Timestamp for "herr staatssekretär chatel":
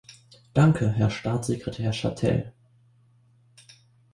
0.93-2.53